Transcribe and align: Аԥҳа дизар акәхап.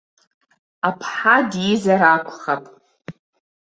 Аԥҳа 0.87 1.37
дизар 1.51 2.01
акәхап. 2.13 2.63